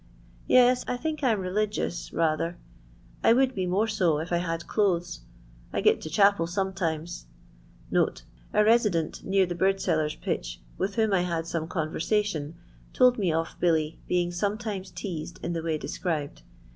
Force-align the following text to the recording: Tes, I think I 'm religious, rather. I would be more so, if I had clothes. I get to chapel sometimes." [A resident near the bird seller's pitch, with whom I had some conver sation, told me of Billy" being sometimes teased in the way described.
Tes, 0.47 0.83
I 0.87 0.97
think 0.97 1.23
I 1.23 1.31
'm 1.33 1.39
religious, 1.39 2.11
rather. 2.11 2.57
I 3.23 3.33
would 3.33 3.53
be 3.53 3.67
more 3.67 3.87
so, 3.87 4.17
if 4.17 4.31
I 4.31 4.37
had 4.37 4.65
clothes. 4.65 5.19
I 5.71 5.81
get 5.81 6.01
to 6.01 6.09
chapel 6.09 6.47
sometimes." 6.47 7.27
[A 7.93 8.65
resident 8.65 9.23
near 9.23 9.45
the 9.45 9.53
bird 9.53 9.79
seller's 9.79 10.15
pitch, 10.15 10.59
with 10.75 10.95
whom 10.95 11.13
I 11.13 11.21
had 11.21 11.45
some 11.45 11.67
conver 11.67 12.01
sation, 12.01 12.55
told 12.93 13.19
me 13.19 13.31
of 13.31 13.55
Billy" 13.59 13.99
being 14.09 14.31
sometimes 14.31 14.89
teased 14.89 15.37
in 15.45 15.53
the 15.53 15.61
way 15.61 15.77
described. 15.77 16.41